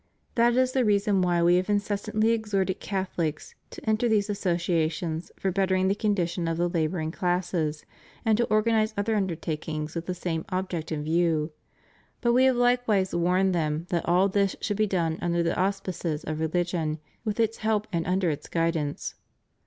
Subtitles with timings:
[0.33, 5.51] That is the reEison why We have incessantly exhorted Catholics to enter these associations for
[5.51, 7.85] bettering the condition of the laboring classes,
[8.25, 11.51] and to organize other undertakings with the same object in view;
[12.19, 16.23] but We have likewise warned them that all this should be done under the auspices
[16.23, 19.13] of religion, with its help and under its guidance.